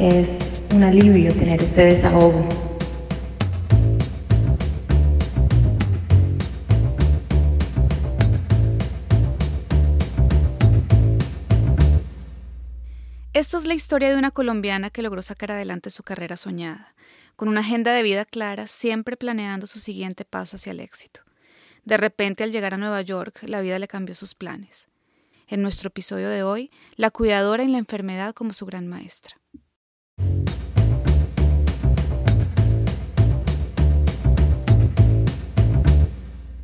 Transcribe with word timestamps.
Es 0.00 0.64
un 0.72 0.84
alivio 0.84 1.34
tener 1.34 1.60
este 1.60 1.86
desahogo. 1.86 2.48
Esta 13.32 13.58
es 13.58 13.66
la 13.66 13.74
historia 13.74 14.10
de 14.10 14.16
una 14.16 14.30
colombiana 14.30 14.90
que 14.90 15.02
logró 15.02 15.20
sacar 15.20 15.50
adelante 15.50 15.90
su 15.90 16.04
carrera 16.04 16.36
soñada, 16.36 16.94
con 17.34 17.48
una 17.48 17.62
agenda 17.62 17.92
de 17.92 18.04
vida 18.04 18.24
clara, 18.24 18.68
siempre 18.68 19.16
planeando 19.16 19.66
su 19.66 19.80
siguiente 19.80 20.24
paso 20.24 20.54
hacia 20.54 20.70
el 20.70 20.78
éxito. 20.78 21.22
De 21.84 21.96
repente, 21.96 22.44
al 22.44 22.52
llegar 22.52 22.74
a 22.74 22.78
Nueva 22.78 23.02
York, 23.02 23.40
la 23.42 23.60
vida 23.60 23.80
le 23.80 23.88
cambió 23.88 24.14
sus 24.14 24.36
planes. 24.36 24.86
En 25.48 25.60
nuestro 25.60 25.88
episodio 25.88 26.28
de 26.28 26.44
hoy, 26.44 26.70
la 26.94 27.10
cuidadora 27.10 27.64
en 27.64 27.72
la 27.72 27.78
enfermedad 27.78 28.32
como 28.32 28.52
su 28.52 28.64
gran 28.64 28.86
maestra. 28.86 29.38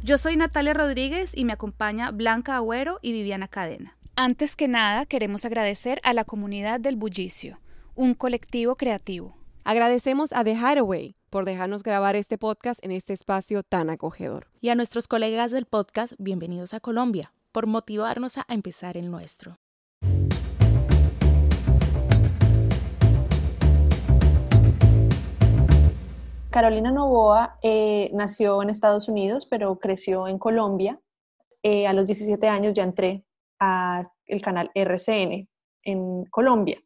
Yo 0.05 0.19
soy 0.19 0.37
Natalia 0.37 0.75
Rodríguez 0.75 1.33
y 1.35 1.47
me 1.47 1.55
acompaña 1.55 2.11
Blanca 2.11 2.57
Agüero 2.57 2.99
y 3.01 3.13
Viviana 3.13 3.49
Cadena. 3.49 3.97
Antes 4.17 4.55
que 4.55 4.69
nada, 4.69 5.07
queremos 5.07 5.47
agradecer 5.47 5.99
a 6.05 6.13
la 6.13 6.25
comunidad 6.25 6.79
del 6.79 6.97
Bullicio, 6.97 7.59
un 7.95 8.13
colectivo 8.13 8.77
creativo. 8.77 9.35
Agradecemos 9.65 10.35
a 10.35 10.45
The 10.45 10.53
Hideaway 10.53 11.17
por 11.31 11.47
dejarnos 11.47 11.83
grabar 11.83 12.17
este 12.17 12.37
podcast 12.37 12.79
en 12.85 12.91
este 12.93 13.15
espacio 13.15 13.63
tan 13.63 13.89
acogedor. 13.89 14.49
Y 14.61 14.69
a 14.69 14.75
nuestros 14.75 15.09
colegas 15.09 15.53
del 15.53 15.65
podcast, 15.65 16.13
bienvenidos 16.19 16.75
a 16.75 16.81
Colombia, 16.81 17.33
por 17.51 17.67
motivarnos 17.67 18.37
a 18.37 18.45
empezar 18.49 18.99
el 18.99 19.11
nuestro. 19.11 19.57
Carolina 26.55 26.93
Novoa 26.93 27.59
eh, 27.65 28.11
nació 28.13 28.63
en 28.63 28.71
Estados 28.71 29.09
Unidos, 29.09 29.45
pero 29.45 29.77
creció 29.81 30.29
en 30.29 30.39
Colombia. 30.39 31.01
Eh, 31.65 31.89
a 31.89 31.93
los 31.93 32.07
17 32.07 32.47
años 32.47 32.75
ya 32.75 32.85
entré 32.85 33.25
el 34.27 34.41
canal 34.41 34.71
RCN 34.73 35.49
en 35.83 36.25
Colombia 36.27 36.79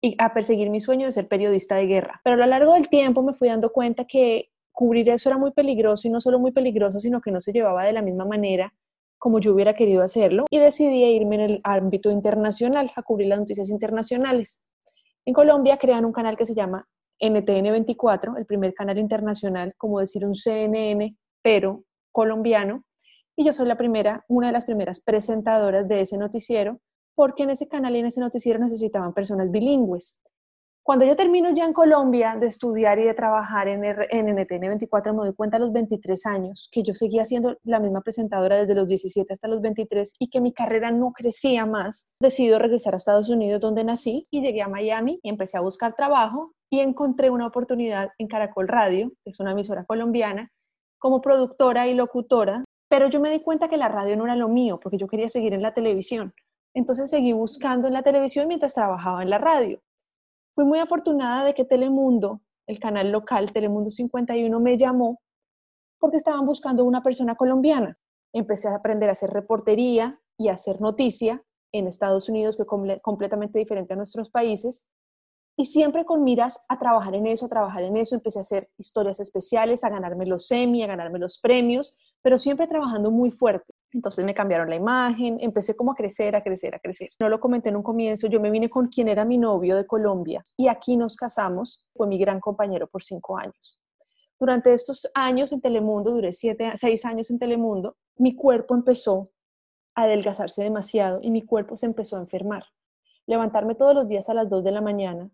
y 0.00 0.14
a 0.20 0.32
perseguir 0.32 0.70
mi 0.70 0.78
sueño 0.78 1.06
de 1.06 1.12
ser 1.12 1.26
periodista 1.26 1.74
de 1.74 1.86
guerra. 1.86 2.20
Pero 2.22 2.34
a 2.34 2.38
lo 2.38 2.46
largo 2.46 2.74
del 2.74 2.88
tiempo 2.88 3.20
me 3.24 3.34
fui 3.34 3.48
dando 3.48 3.72
cuenta 3.72 4.04
que 4.04 4.50
cubrir 4.70 5.08
eso 5.08 5.28
era 5.28 5.38
muy 5.38 5.50
peligroso 5.50 6.06
y 6.06 6.12
no 6.12 6.20
solo 6.20 6.38
muy 6.38 6.52
peligroso, 6.52 7.00
sino 7.00 7.20
que 7.20 7.32
no 7.32 7.40
se 7.40 7.52
llevaba 7.52 7.84
de 7.84 7.92
la 7.92 8.02
misma 8.02 8.26
manera 8.26 8.72
como 9.18 9.40
yo 9.40 9.54
hubiera 9.54 9.74
querido 9.74 10.04
hacerlo 10.04 10.44
y 10.50 10.58
decidí 10.58 11.02
irme 11.02 11.34
en 11.34 11.40
el 11.40 11.60
ámbito 11.64 12.12
internacional 12.12 12.92
a 12.94 13.02
cubrir 13.02 13.26
las 13.26 13.40
noticias 13.40 13.70
internacionales. 13.70 14.62
En 15.26 15.34
Colombia 15.34 15.78
crean 15.78 16.04
un 16.04 16.12
canal 16.12 16.36
que 16.36 16.46
se 16.46 16.54
llama 16.54 16.86
NTN24, 17.20 18.38
el 18.38 18.46
primer 18.46 18.74
canal 18.74 18.98
internacional, 18.98 19.74
como 19.76 20.00
decir 20.00 20.24
un 20.24 20.34
CNN, 20.34 21.16
pero 21.42 21.84
colombiano, 22.12 22.84
y 23.36 23.44
yo 23.44 23.52
soy 23.52 23.68
la 23.68 23.76
primera, 23.76 24.24
una 24.28 24.48
de 24.48 24.52
las 24.52 24.64
primeras 24.64 25.00
presentadoras 25.00 25.86
de 25.86 26.00
ese 26.00 26.18
noticiero, 26.18 26.80
porque 27.14 27.44
en 27.44 27.50
ese 27.50 27.68
canal 27.68 27.94
y 27.94 28.00
en 28.00 28.06
ese 28.06 28.20
noticiero 28.20 28.58
necesitaban 28.58 29.14
personas 29.14 29.50
bilingües. 29.50 30.20
Cuando 30.88 31.04
yo 31.04 31.16
termino 31.16 31.50
ya 31.50 31.66
en 31.66 31.74
Colombia 31.74 32.36
de 32.40 32.46
estudiar 32.46 32.98
y 32.98 33.04
de 33.04 33.12
trabajar 33.12 33.68
en, 33.68 33.84
en 33.84 34.34
NTN 34.34 34.68
24, 34.68 35.12
me 35.12 35.26
doy 35.26 35.34
cuenta 35.34 35.58
a 35.58 35.60
los 35.60 35.70
23 35.70 36.24
años 36.24 36.70
que 36.72 36.82
yo 36.82 36.94
seguía 36.94 37.26
siendo 37.26 37.58
la 37.62 37.78
misma 37.78 38.00
presentadora 38.00 38.56
desde 38.56 38.74
los 38.74 38.88
17 38.88 39.30
hasta 39.30 39.48
los 39.48 39.60
23 39.60 40.14
y 40.18 40.30
que 40.30 40.40
mi 40.40 40.54
carrera 40.54 40.90
no 40.90 41.12
crecía 41.12 41.66
más. 41.66 42.14
Decido 42.20 42.58
regresar 42.58 42.94
a 42.94 42.96
Estados 42.96 43.28
Unidos 43.28 43.60
donde 43.60 43.84
nací 43.84 44.26
y 44.30 44.40
llegué 44.40 44.62
a 44.62 44.68
Miami 44.68 45.20
y 45.22 45.28
empecé 45.28 45.58
a 45.58 45.60
buscar 45.60 45.94
trabajo 45.94 46.54
y 46.70 46.80
encontré 46.80 47.30
una 47.30 47.46
oportunidad 47.46 48.10
en 48.18 48.28
Caracol 48.28 48.68
Radio, 48.68 49.10
que 49.24 49.30
es 49.30 49.40
una 49.40 49.52
emisora 49.52 49.84
colombiana, 49.84 50.50
como 50.98 51.20
productora 51.20 51.86
y 51.86 51.94
locutora 51.94 52.64
pero 52.88 53.08
yo 53.08 53.20
me 53.20 53.30
di 53.30 53.40
cuenta 53.40 53.68
que 53.68 53.76
la 53.76 53.88
radio 53.88 54.16
no 54.16 54.24
era 54.24 54.34
lo 54.34 54.48
mío, 54.48 54.80
porque 54.82 54.96
yo 54.96 55.08
quería 55.08 55.28
seguir 55.28 55.52
en 55.52 55.62
la 55.62 55.74
televisión. 55.74 56.32
Entonces 56.74 57.10
seguí 57.10 57.32
buscando 57.32 57.86
en 57.86 57.94
la 57.94 58.02
televisión 58.02 58.48
mientras 58.48 58.74
trabajaba 58.74 59.22
en 59.22 59.30
la 59.30 59.38
radio. 59.38 59.80
Fui 60.54 60.64
muy 60.64 60.78
afortunada 60.78 61.44
de 61.44 61.54
que 61.54 61.64
Telemundo, 61.64 62.40
el 62.66 62.78
canal 62.78 63.12
local 63.12 63.52
Telemundo 63.52 63.90
51, 63.90 64.60
me 64.60 64.76
llamó 64.76 65.20
porque 66.00 66.16
estaban 66.16 66.46
buscando 66.46 66.84
una 66.84 67.02
persona 67.02 67.34
colombiana. 67.34 67.98
Empecé 68.32 68.68
a 68.68 68.76
aprender 68.76 69.08
a 69.08 69.12
hacer 69.12 69.30
reportería 69.30 70.18
y 70.38 70.48
a 70.48 70.52
hacer 70.52 70.80
noticia 70.80 71.42
en 71.72 71.86
Estados 71.86 72.28
Unidos, 72.28 72.56
que 72.56 72.62
es 72.62 73.00
completamente 73.02 73.58
diferente 73.58 73.92
a 73.92 73.96
nuestros 73.96 74.30
países. 74.30 74.86
Y 75.60 75.64
siempre 75.64 76.04
con 76.04 76.22
miras 76.22 76.64
a 76.68 76.78
trabajar 76.78 77.16
en 77.16 77.26
eso, 77.26 77.46
a 77.46 77.48
trabajar 77.48 77.82
en 77.82 77.96
eso, 77.96 78.14
empecé 78.14 78.38
a 78.38 78.42
hacer 78.42 78.70
historias 78.78 79.18
especiales, 79.18 79.82
a 79.82 79.88
ganarme 79.88 80.24
los 80.24 80.46
semi, 80.46 80.84
a 80.84 80.86
ganarme 80.86 81.18
los 81.18 81.40
premios, 81.40 81.96
pero 82.22 82.38
siempre 82.38 82.68
trabajando 82.68 83.10
muy 83.10 83.32
fuerte. 83.32 83.74
Entonces 83.92 84.24
me 84.24 84.34
cambiaron 84.34 84.70
la 84.70 84.76
imagen, 84.76 85.36
empecé 85.40 85.74
como 85.74 85.90
a 85.90 85.94
crecer, 85.96 86.36
a 86.36 86.44
crecer, 86.44 86.76
a 86.76 86.78
crecer. 86.78 87.08
No 87.18 87.28
lo 87.28 87.40
comenté 87.40 87.70
en 87.70 87.76
un 87.76 87.82
comienzo, 87.82 88.28
yo 88.28 88.38
me 88.38 88.52
vine 88.52 88.70
con 88.70 88.86
quien 88.86 89.08
era 89.08 89.24
mi 89.24 89.36
novio 89.36 89.76
de 89.76 89.84
Colombia 89.84 90.44
y 90.56 90.68
aquí 90.68 90.96
nos 90.96 91.16
casamos, 91.16 91.88
fue 91.92 92.06
mi 92.06 92.18
gran 92.18 92.38
compañero 92.38 92.86
por 92.86 93.02
cinco 93.02 93.36
años. 93.36 93.80
Durante 94.38 94.72
estos 94.72 95.10
años 95.12 95.50
en 95.50 95.60
Telemundo, 95.60 96.12
duré 96.12 96.32
siete, 96.32 96.70
seis 96.76 97.04
años 97.04 97.30
en 97.30 97.40
Telemundo, 97.40 97.96
mi 98.16 98.36
cuerpo 98.36 98.76
empezó 98.76 99.24
a 99.96 100.04
adelgazarse 100.04 100.62
demasiado 100.62 101.18
y 101.20 101.32
mi 101.32 101.44
cuerpo 101.44 101.76
se 101.76 101.86
empezó 101.86 102.16
a 102.16 102.20
enfermar. 102.20 102.66
Levantarme 103.26 103.74
todos 103.74 103.96
los 103.96 104.06
días 104.06 104.28
a 104.28 104.34
las 104.34 104.48
dos 104.48 104.62
de 104.62 104.70
la 104.70 104.80
mañana, 104.80 105.28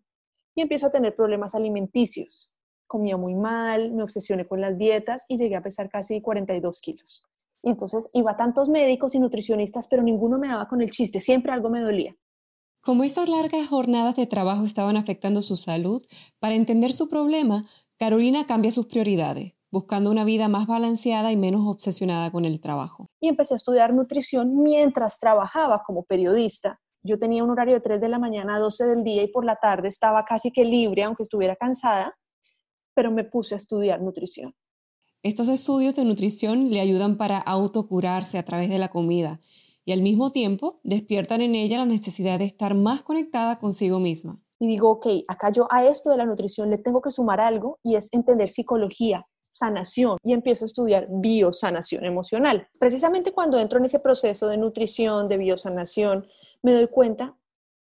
y 0.54 0.62
empiezo 0.62 0.86
a 0.86 0.90
tener 0.90 1.14
problemas 1.14 1.54
alimenticios. 1.54 2.50
Comía 2.86 3.16
muy 3.16 3.34
mal, 3.34 3.92
me 3.92 4.02
obsesioné 4.02 4.46
con 4.46 4.60
las 4.60 4.78
dietas 4.78 5.24
y 5.28 5.36
llegué 5.36 5.56
a 5.56 5.62
pesar 5.62 5.88
casi 5.88 6.20
42 6.20 6.80
kilos. 6.80 7.24
Y 7.62 7.70
entonces 7.70 8.10
iba 8.12 8.32
a 8.32 8.36
tantos 8.36 8.68
médicos 8.68 9.14
y 9.14 9.18
nutricionistas, 9.18 9.88
pero 9.88 10.02
ninguno 10.02 10.38
me 10.38 10.48
daba 10.48 10.68
con 10.68 10.82
el 10.82 10.90
chiste, 10.90 11.20
siempre 11.20 11.52
algo 11.52 11.70
me 11.70 11.80
dolía. 11.80 12.14
Como 12.82 13.02
estas 13.02 13.30
largas 13.30 13.66
jornadas 13.68 14.14
de 14.14 14.26
trabajo 14.26 14.64
estaban 14.64 14.98
afectando 14.98 15.40
su 15.40 15.56
salud, 15.56 16.02
para 16.38 16.54
entender 16.54 16.92
su 16.92 17.08
problema, 17.08 17.64
Carolina 17.98 18.46
cambia 18.46 18.70
sus 18.70 18.84
prioridades, 18.86 19.54
buscando 19.70 20.10
una 20.10 20.24
vida 20.24 20.48
más 20.48 20.66
balanceada 20.66 21.32
y 21.32 21.36
menos 21.38 21.62
obsesionada 21.66 22.30
con 22.30 22.44
el 22.44 22.60
trabajo. 22.60 23.06
Y 23.20 23.28
empecé 23.28 23.54
a 23.54 23.56
estudiar 23.56 23.94
nutrición 23.94 24.62
mientras 24.62 25.18
trabajaba 25.18 25.82
como 25.86 26.02
periodista 26.02 26.82
yo 27.04 27.18
tenía 27.18 27.44
un 27.44 27.50
horario 27.50 27.74
de 27.74 27.80
3 27.80 28.00
de 28.00 28.08
la 28.08 28.18
mañana 28.18 28.56
a 28.56 28.58
12 28.58 28.86
del 28.86 29.04
día 29.04 29.22
y 29.22 29.28
por 29.28 29.44
la 29.44 29.56
tarde 29.56 29.88
estaba 29.88 30.24
casi 30.24 30.50
que 30.50 30.64
libre, 30.64 31.04
aunque 31.04 31.22
estuviera 31.22 31.54
cansada, 31.54 32.16
pero 32.94 33.10
me 33.10 33.24
puse 33.24 33.54
a 33.54 33.58
estudiar 33.58 34.00
nutrición. 34.00 34.54
Estos 35.22 35.48
estudios 35.48 35.94
de 35.96 36.04
nutrición 36.04 36.70
le 36.70 36.80
ayudan 36.80 37.16
para 37.16 37.38
autocurarse 37.38 38.38
a 38.38 38.44
través 38.44 38.70
de 38.70 38.78
la 38.78 38.88
comida 38.88 39.40
y 39.84 39.92
al 39.92 40.00
mismo 40.00 40.30
tiempo 40.30 40.80
despiertan 40.82 41.42
en 41.42 41.54
ella 41.54 41.78
la 41.78 41.86
necesidad 41.86 42.38
de 42.38 42.46
estar 42.46 42.74
más 42.74 43.02
conectada 43.02 43.58
consigo 43.58 44.00
misma. 44.00 44.40
Y 44.58 44.66
digo, 44.66 44.90
ok, 44.90 45.06
acá 45.28 45.50
yo 45.50 45.66
a 45.70 45.84
esto 45.84 46.10
de 46.10 46.16
la 46.16 46.24
nutrición 46.24 46.70
le 46.70 46.78
tengo 46.78 47.02
que 47.02 47.10
sumar 47.10 47.40
algo 47.40 47.78
y 47.82 47.96
es 47.96 48.12
entender 48.14 48.48
psicología, 48.48 49.26
sanación 49.38 50.16
y 50.24 50.32
empiezo 50.32 50.64
a 50.64 50.66
estudiar 50.66 51.06
biosanación 51.10 52.04
emocional. 52.04 52.66
Precisamente 52.78 53.32
cuando 53.32 53.58
entro 53.58 53.78
en 53.78 53.84
ese 53.84 54.00
proceso 54.00 54.48
de 54.48 54.56
nutrición, 54.56 55.28
de 55.28 55.36
biosanación, 55.36 56.26
me 56.64 56.72
doy 56.72 56.88
cuenta 56.88 57.36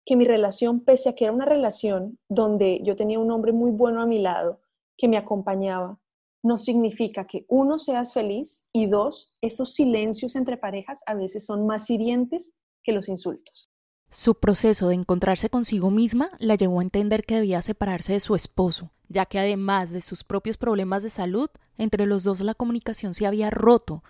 que 0.05 0.15
mi 0.15 0.23
relación, 0.23 0.81
pese 0.81 1.09
a 1.09 1.15
que 1.15 1.25
era 1.25 1.33
una 1.33 1.45
relación 1.45 2.19
donde 2.29 2.79
yo 2.83 2.95
tenía 2.95 3.19
un 3.19 3.31
hombre 3.31 3.51
muy 3.51 3.71
bueno 3.71 4.01
a 4.01 4.05
mi 4.05 4.19
lado, 4.19 4.61
que 4.95 5.07
me 5.07 5.17
acompañaba, 5.17 5.99
no 6.43 6.57
significa 6.59 7.25
que 7.25 7.45
uno 7.49 7.79
seas 7.79 8.13
feliz 8.13 8.67
y 8.71 8.85
dos, 8.85 9.35
esos 9.41 9.73
silencios 9.73 10.35
entre 10.35 10.57
parejas 10.57 11.01
a 11.07 11.15
veces 11.15 11.43
son 11.43 11.65
más 11.65 11.89
hirientes 11.89 12.55
que 12.83 12.93
los 12.93 13.09
insultos. 13.09 13.67
Su 14.11 14.35
proceso 14.35 14.89
de 14.89 14.95
encontrarse 14.95 15.49
consigo 15.49 15.89
misma 15.89 16.29
la 16.37 16.55
llevó 16.55 16.79
a 16.79 16.83
entender 16.83 17.23
que 17.23 17.35
debía 17.35 17.63
separarse 17.63 18.13
de 18.13 18.19
su 18.19 18.35
esposo, 18.35 18.91
ya 19.09 19.25
que 19.25 19.39
además 19.39 19.89
de 19.89 20.01
sus 20.03 20.23
propios 20.23 20.57
problemas 20.57 21.01
de 21.01 21.09
salud, 21.09 21.49
entre 21.79 22.05
los 22.05 22.23
dos 22.23 22.41
la 22.41 22.53
comunicación 22.53 23.15
se 23.15 23.25
había 23.25 23.49
roto, 23.49 24.03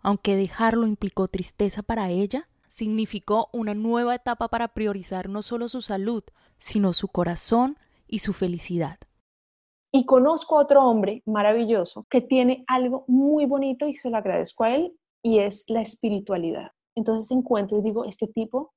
aunque 0.00 0.36
dejarlo 0.36 0.86
implicó 0.86 1.26
tristeza 1.26 1.82
para 1.82 2.08
ella 2.10 2.48
significó 2.82 3.48
una 3.52 3.74
nueva 3.74 4.16
etapa 4.16 4.48
para 4.48 4.74
priorizar 4.74 5.28
no 5.28 5.42
solo 5.42 5.68
su 5.68 5.82
salud, 5.82 6.24
sino 6.58 6.92
su 6.92 7.06
corazón 7.06 7.78
y 8.08 8.18
su 8.18 8.32
felicidad. 8.32 8.98
Y 9.92 10.04
conozco 10.04 10.58
a 10.58 10.62
otro 10.62 10.82
hombre 10.82 11.22
maravilloso 11.24 12.06
que 12.10 12.22
tiene 12.22 12.64
algo 12.66 13.04
muy 13.06 13.46
bonito 13.46 13.86
y 13.86 13.94
se 13.94 14.10
lo 14.10 14.16
agradezco 14.16 14.64
a 14.64 14.74
él, 14.74 14.98
y 15.22 15.38
es 15.38 15.64
la 15.68 15.80
espiritualidad. 15.80 16.72
Entonces 16.96 17.30
encuentro 17.30 17.78
y 17.78 17.82
digo, 17.82 18.04
este 18.04 18.26
tipo 18.26 18.72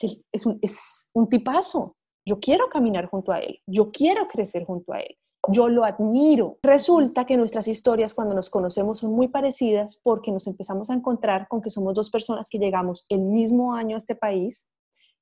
es 0.00 0.46
un, 0.46 0.58
es 0.62 1.10
un 1.12 1.28
tipazo. 1.28 1.94
Yo 2.26 2.40
quiero 2.40 2.70
caminar 2.70 3.10
junto 3.10 3.32
a 3.32 3.40
él, 3.40 3.60
yo 3.66 3.92
quiero 3.92 4.28
crecer 4.28 4.64
junto 4.64 4.94
a 4.94 5.00
él 5.00 5.14
yo 5.48 5.68
lo 5.68 5.84
admiro. 5.84 6.58
Resulta 6.62 7.24
que 7.24 7.36
nuestras 7.36 7.68
historias 7.68 8.14
cuando 8.14 8.34
nos 8.34 8.50
conocemos 8.50 9.00
son 9.00 9.12
muy 9.12 9.28
parecidas 9.28 10.00
porque 10.02 10.30
nos 10.30 10.46
empezamos 10.46 10.90
a 10.90 10.94
encontrar 10.94 11.48
con 11.48 11.62
que 11.62 11.70
somos 11.70 11.94
dos 11.94 12.10
personas 12.10 12.48
que 12.48 12.58
llegamos 12.58 13.04
el 13.08 13.20
mismo 13.20 13.74
año 13.74 13.96
a 13.96 13.98
este 13.98 14.14
país, 14.14 14.68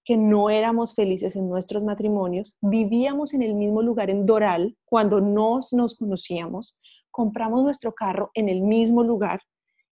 que 0.05 0.17
no 0.17 0.51
éramos 0.51 0.95
felices 0.95 1.37
en 1.37 1.49
nuestros 1.49 1.83
matrimonios, 1.83 2.57
vivíamos 2.61 3.35
en 3.35 3.43
el 3.43 3.55
mismo 3.55 3.83
lugar 3.83 4.11
en 4.11 4.27
Doral 4.27 4.77
cuando 4.85 5.21
nos, 5.21 5.73
nos 5.73 5.97
conocíamos, 5.97 6.79
compramos 7.11 7.63
nuestro 7.63 7.93
carro 7.95 8.31
en 8.35 8.49
el 8.49 8.63
mismo 8.63 9.03
lugar 9.03 9.41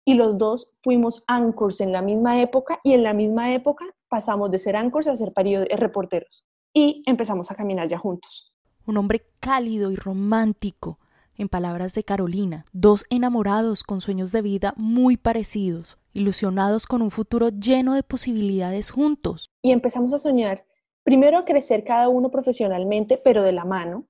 y 0.04 0.14
los 0.14 0.36
dos 0.36 0.76
fuimos 0.82 1.24
anchors 1.26 1.80
en 1.80 1.92
la 1.92 2.02
misma 2.02 2.40
época 2.40 2.78
y 2.84 2.92
en 2.92 3.02
la 3.02 3.14
misma 3.14 3.52
época 3.52 3.86
pasamos 4.08 4.50
de 4.50 4.58
ser 4.58 4.76
anchors 4.76 5.06
a 5.06 5.16
ser 5.16 5.32
eh, 5.36 5.76
reporteros 5.76 6.46
y 6.74 7.02
empezamos 7.06 7.50
a 7.50 7.54
caminar 7.54 7.88
ya 7.88 7.98
juntos. 7.98 8.53
Un 8.86 8.98
hombre 8.98 9.24
cálido 9.40 9.90
y 9.90 9.96
romántico, 9.96 10.98
en 11.36 11.48
palabras 11.48 11.94
de 11.94 12.04
Carolina, 12.04 12.64
dos 12.72 13.06
enamorados 13.10 13.82
con 13.82 14.00
sueños 14.00 14.30
de 14.30 14.42
vida 14.42 14.74
muy 14.76 15.16
parecidos, 15.16 15.98
ilusionados 16.12 16.86
con 16.86 17.02
un 17.02 17.10
futuro 17.10 17.48
lleno 17.48 17.94
de 17.94 18.02
posibilidades 18.02 18.90
juntos. 18.90 19.50
Y 19.62 19.72
empezamos 19.72 20.12
a 20.12 20.18
soñar, 20.18 20.66
primero 21.02 21.38
a 21.38 21.44
crecer 21.44 21.82
cada 21.84 22.08
uno 22.08 22.30
profesionalmente, 22.30 23.16
pero 23.16 23.42
de 23.42 23.52
la 23.52 23.64
mano, 23.64 24.06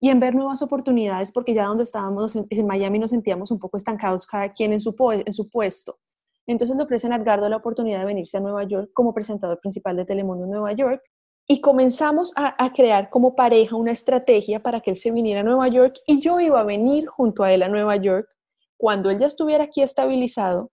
y 0.00 0.08
en 0.08 0.20
ver 0.20 0.34
nuevas 0.34 0.62
oportunidades, 0.62 1.32
porque 1.32 1.54
ya 1.54 1.66
donde 1.66 1.84
estábamos 1.84 2.34
en 2.36 2.66
Miami 2.66 2.98
nos 2.98 3.10
sentíamos 3.10 3.50
un 3.50 3.58
poco 3.58 3.76
estancados 3.76 4.26
cada 4.26 4.50
quien 4.50 4.72
en 4.72 4.80
su, 4.80 4.94
puesto. 4.94 5.98
Entonces 6.46 6.76
le 6.76 6.82
ofrecen 6.82 7.12
a 7.12 7.16
Edgardo 7.16 7.48
la 7.48 7.56
oportunidad 7.56 8.00
de 8.00 8.06
venirse 8.06 8.38
a 8.38 8.40
Nueva 8.40 8.64
York 8.64 8.90
como 8.94 9.12
presentador 9.12 9.60
principal 9.60 9.96
de 9.96 10.06
Telemundo 10.06 10.44
en 10.44 10.50
Nueva 10.50 10.72
York 10.72 11.02
y 11.50 11.60
comenzamos 11.60 12.32
a, 12.36 12.54
a, 12.64 12.72
crear 12.72 13.10
como 13.10 13.34
pareja 13.34 13.74
una 13.74 13.90
estrategia 13.90 14.62
para 14.62 14.80
que 14.80 14.90
él 14.90 14.96
se 14.96 15.10
viniera 15.10 15.40
a 15.40 15.42
Nueva 15.42 15.66
York 15.66 15.96
y 16.06 16.20
yo 16.20 16.38
iba 16.38 16.60
a 16.60 16.64
venir 16.64 17.08
junto 17.08 17.42
a 17.42 17.52
él 17.52 17.64
a 17.64 17.68
Nueva 17.68 17.96
York 17.96 18.28
cuando 18.76 19.10
él 19.10 19.18
ya 19.18 19.26
estuviera 19.26 19.64
aquí 19.64 19.82
estabilizado, 19.82 20.70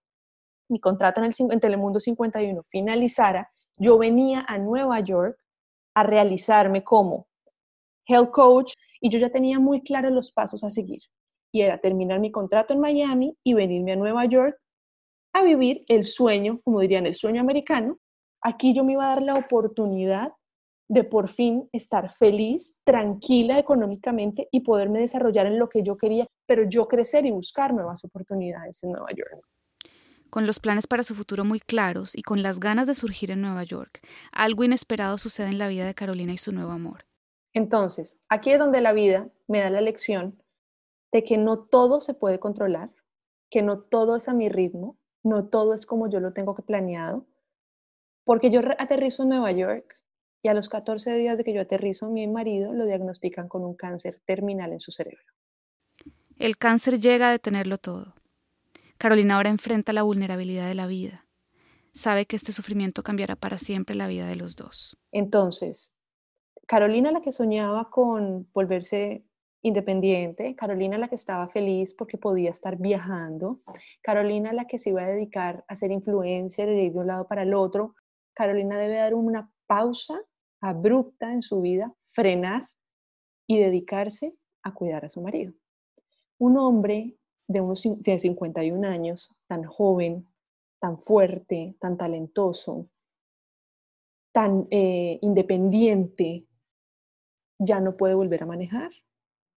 mi 0.69 0.79
contrato 0.79 1.19
en, 1.19 1.25
el, 1.25 1.33
en 1.51 1.59
Telemundo 1.59 1.99
51 1.99 2.61
finalizara, 2.61 3.49
yo 3.75 3.97
venía 3.97 4.45
a 4.47 4.59
Nueva 4.59 4.99
York 4.99 5.39
a 5.95 6.03
realizarme 6.03 6.83
como 6.83 7.25
health 8.05 8.29
coach 8.29 8.73
y 9.01 9.09
yo 9.09 9.17
ya 9.17 9.31
tenía 9.31 9.59
muy 9.59 9.81
claros 9.81 10.11
los 10.11 10.31
pasos 10.31 10.63
a 10.63 10.69
seguir. 10.69 11.01
Y 11.51 11.61
era 11.61 11.79
terminar 11.79 12.19
mi 12.19 12.31
contrato 12.31 12.75
en 12.75 12.81
Miami 12.81 13.35
y 13.43 13.55
venirme 13.55 13.93
a 13.93 13.95
Nueva 13.95 14.25
York 14.25 14.55
a 15.33 15.41
vivir 15.41 15.83
el 15.87 16.05
sueño, 16.05 16.61
como 16.63 16.81
dirían, 16.81 17.07
el 17.07 17.15
sueño 17.15 17.41
americano. 17.41 17.97
Aquí 18.43 18.75
yo 18.75 18.83
me 18.83 18.93
iba 18.93 19.05
a 19.05 19.15
dar 19.15 19.23
la 19.23 19.33
oportunidad 19.33 20.33
de 20.89 21.03
por 21.03 21.27
fin 21.27 21.69
estar 21.73 22.11
feliz, 22.11 22.79
tranquila 22.83 23.59
económicamente 23.59 24.47
y 24.51 24.61
poderme 24.61 24.99
desarrollar 24.99 25.45
en 25.45 25.59
lo 25.59 25.69
que 25.69 25.83
yo 25.83 25.97
quería, 25.97 26.25
pero 26.45 26.63
yo 26.63 26.87
crecer 26.87 27.25
y 27.25 27.31
buscar 27.31 27.73
nuevas 27.73 28.03
oportunidades 28.05 28.83
en 28.83 28.91
Nueva 28.91 29.09
York. 29.15 29.45
Con 30.29 30.45
los 30.45 30.59
planes 30.59 30.87
para 30.87 31.03
su 31.03 31.15
futuro 31.15 31.45
muy 31.45 31.59
claros 31.59 32.15
y 32.15 32.21
con 32.21 32.43
las 32.43 32.59
ganas 32.59 32.87
de 32.87 32.95
surgir 32.95 33.31
en 33.31 33.41
Nueva 33.41 33.63
York, 33.63 33.99
algo 34.31 34.63
inesperado 34.63 35.17
sucede 35.17 35.49
en 35.49 35.57
la 35.57 35.67
vida 35.67 35.85
de 35.85 35.95
Carolina 35.95 36.33
y 36.33 36.37
su 36.37 36.51
nuevo 36.51 36.71
amor. 36.71 37.05
Entonces, 37.53 38.19
aquí 38.29 38.51
es 38.51 38.59
donde 38.59 38.81
la 38.81 38.93
vida 38.93 39.29
me 39.47 39.59
da 39.59 39.69
la 39.69 39.81
lección 39.81 40.41
de 41.11 41.23
que 41.23 41.37
no 41.37 41.59
todo 41.59 42.01
se 42.01 42.13
puede 42.13 42.39
controlar, 42.39 42.91
que 43.49 43.61
no 43.61 43.79
todo 43.79 44.17
es 44.17 44.27
a 44.27 44.33
mi 44.33 44.49
ritmo, 44.49 44.97
no 45.23 45.47
todo 45.47 45.73
es 45.73 45.85
como 45.85 46.09
yo 46.09 46.19
lo 46.19 46.33
tengo 46.33 46.55
que 46.55 46.61
planeado, 46.61 47.25
porque 48.25 48.51
yo 48.51 48.61
aterrizo 48.77 49.23
en 49.23 49.29
Nueva 49.29 49.51
York 49.53 49.96
y 50.47 50.49
a 50.49 50.53
los 50.53 50.69
14 50.69 51.13
días 51.17 51.37
de 51.37 51.43
que 51.43 51.51
yo 51.51 51.59
aterrizo, 51.59 52.09
mi 52.09 52.25
marido 52.25 52.71
lo 52.71 52.85
diagnostican 52.85 53.49
con 53.49 53.65
un 53.65 53.75
cáncer 53.75 54.21
terminal 54.25 54.71
en 54.71 54.79
su 54.79 54.93
cerebro. 54.93 55.25
El 56.37 56.57
cáncer 56.57 57.01
llega 57.01 57.27
a 57.27 57.31
detenerlo 57.31 57.77
todo. 57.77 58.13
Carolina 58.97 59.35
ahora 59.35 59.49
enfrenta 59.49 59.91
la 59.91 60.03
vulnerabilidad 60.03 60.69
de 60.69 60.75
la 60.75 60.87
vida. 60.87 61.25
Sabe 61.91 62.25
que 62.25 62.37
este 62.37 62.53
sufrimiento 62.53 63.03
cambiará 63.03 63.35
para 63.35 63.57
siempre 63.57 63.93
la 63.93 64.07
vida 64.07 64.25
de 64.25 64.37
los 64.37 64.55
dos. 64.55 64.97
Entonces, 65.11 65.93
Carolina 66.65 67.11
la 67.11 67.19
que 67.19 67.33
soñaba 67.33 67.89
con 67.89 68.47
volverse 68.53 69.25
independiente, 69.63 70.55
Carolina 70.55 70.97
la 70.97 71.09
que 71.09 71.15
estaba 71.15 71.49
feliz 71.49 71.93
porque 71.93 72.17
podía 72.17 72.51
estar 72.51 72.77
viajando, 72.77 73.59
Carolina 74.01 74.53
la 74.53 74.63
que 74.63 74.79
se 74.79 74.91
iba 74.91 75.01
a 75.01 75.07
dedicar 75.07 75.65
a 75.67 75.75
ser 75.75 75.91
influencer 75.91 76.69
de 76.69 76.83
ir 76.83 76.93
de 76.93 76.99
un 76.99 77.07
lado 77.07 77.27
para 77.27 77.43
el 77.43 77.53
otro, 77.53 77.95
Carolina 78.33 78.77
debe 78.77 78.95
dar 78.95 79.13
una 79.13 79.51
pausa 79.65 80.21
abrupta 80.61 81.31
en 81.33 81.41
su 81.41 81.61
vida, 81.61 81.93
frenar 82.07 82.69
y 83.47 83.59
dedicarse 83.59 84.35
a 84.63 84.73
cuidar 84.73 85.05
a 85.05 85.09
su 85.09 85.21
marido. 85.21 85.53
Un 86.37 86.57
hombre 86.57 87.17
de 87.47 87.61
unos 87.61 87.83
de 87.83 88.19
51 88.19 88.87
años, 88.87 89.33
tan 89.47 89.63
joven, 89.63 90.27
tan 90.79 90.99
fuerte, 90.99 91.75
tan 91.79 91.97
talentoso, 91.97 92.87
tan 94.31 94.67
eh, 94.69 95.17
independiente, 95.21 96.45
ya 97.59 97.79
no 97.79 97.97
puede 97.97 98.13
volver 98.13 98.43
a 98.43 98.45
manejar, 98.45 98.91